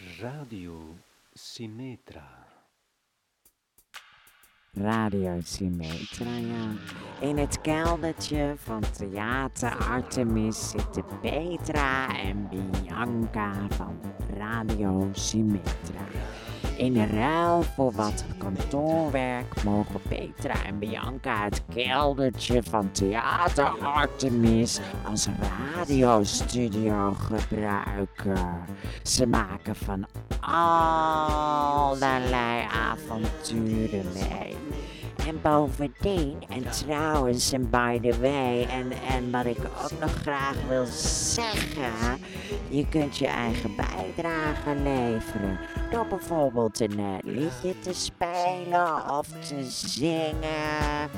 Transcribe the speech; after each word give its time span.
Radio 0.00 0.96
Symmetra. 1.34 2.24
Radio 4.72 5.40
Symmetra, 5.42 6.38
ja. 6.38 6.72
In 7.20 7.38
het 7.38 7.60
keldertje 7.60 8.54
van 8.56 8.82
Theater 8.96 9.76
Artemis 9.76 10.70
zitten 10.70 11.04
Petra 11.20 12.18
en 12.18 12.48
Bianca 12.48 13.66
van 13.68 14.00
Radio 14.36 15.08
Symmetra. 15.12 16.06
In 16.80 17.06
ruil 17.06 17.62
voor 17.62 17.92
wat 17.92 18.24
kantoorwerk 18.38 19.62
mogen 19.64 20.00
Petra 20.08 20.64
en 20.64 20.78
Bianca 20.78 21.44
het 21.44 21.62
keldertje 21.74 22.62
van 22.62 22.90
Theater 22.92 23.64
Artemis 23.82 24.80
als 25.04 25.28
radiostudio 25.76 27.12
gebruiken. 27.12 28.64
Ze 29.02 29.26
maken 29.26 29.76
van 29.76 30.06
allerlei 30.40 32.16
avonturen 32.72 34.06
mee. 34.12 34.56
En 35.26 35.40
bovendien, 35.42 36.36
en 36.48 36.70
trouwens, 36.70 37.52
en 37.52 37.70
by 37.70 38.00
the 38.00 38.20
way, 38.20 38.64
en, 38.64 38.92
en 39.08 39.30
wat 39.30 39.44
ik 39.44 39.58
ook 39.58 40.00
nog 40.00 40.12
graag 40.12 40.56
wil 40.68 40.86
zeggen, 40.86 42.18
je 42.68 42.88
kunt 42.88 43.16
je 43.16 43.26
eigen 43.26 43.76
bijdrage 43.76 44.74
leveren. 44.82 45.58
Door 45.90 46.06
bijvoorbeeld 46.06 46.80
een 46.80 46.98
eh, 46.98 47.14
liedje 47.22 47.78
te 47.80 47.94
spelen 47.94 49.10
of 49.18 49.26
te 49.26 49.64
zingen. 49.68 51.10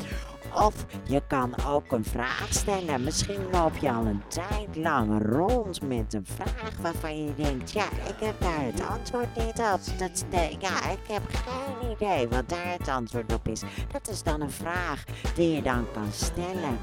Of 0.55 0.75
je 1.03 1.23
kan 1.27 1.55
ook 1.67 1.93
een 1.93 2.05
vraag 2.05 2.47
stellen. 2.51 3.05
Misschien 3.05 3.51
loop 3.51 3.77
je 3.77 3.93
al 3.93 4.07
een 4.07 4.23
tijd 4.29 4.77
lang 4.77 5.33
rond 5.35 5.83
met 5.83 6.15
een 6.15 6.27
vraag 6.27 6.77
waarvan 6.81 7.25
je 7.25 7.35
denkt: 7.35 7.73
ja, 7.73 7.85
ik 7.85 8.21
heb 8.21 8.41
daar 8.41 8.65
het 8.65 8.87
antwoord 8.89 9.37
niet 9.37 9.59
op. 9.59 9.99
Dat, 9.99 10.25
ja, 10.59 10.91
ik 10.91 11.07
heb 11.09 11.23
geen 11.29 11.91
idee 11.91 12.29
wat 12.29 12.49
daar 12.49 12.73
het 12.79 12.89
antwoord 12.89 13.33
op 13.33 13.49
is. 13.49 13.63
Dat 13.93 14.09
is 14.09 14.23
dan 14.23 14.41
een 14.41 14.51
vraag 14.51 15.05
die 15.35 15.55
je 15.55 15.63
dan 15.63 15.87
kan 15.93 16.13
stellen. 16.13 16.79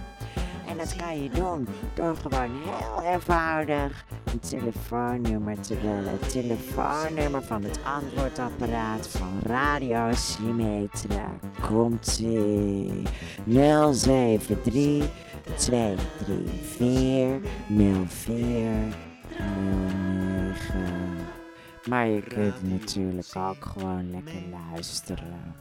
En 0.68 0.78
dat 0.78 0.96
kan 0.96 1.24
je 1.24 1.30
doen 1.30 1.68
door 1.94 2.16
gewoon 2.16 2.52
heel 2.64 3.12
eenvoudig 3.12 4.06
een 4.32 4.40
telefoonnummer 4.40 5.60
te 5.60 5.76
bellen. 5.76 6.12
Het 6.20 6.30
telefoonnummer 6.32 7.44
van 7.44 7.64
het 7.64 7.80
antwoordapparaat 7.84 9.08
van 9.08 9.40
Radio 9.44 10.12
Symmetra. 10.14 11.32
Komt-ie. 11.68 13.04
073 13.46 15.10
234 15.56 17.42
0409. 17.68 18.94
Maar 21.86 22.08
je 22.08 22.22
kunt 22.22 22.64
natuurlijk 22.64 23.36
ook 23.36 23.66
gewoon 23.66 24.12
lekker 24.12 24.42
luisteren. 24.72 25.56